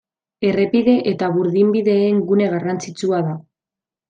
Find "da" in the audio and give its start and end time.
3.31-3.39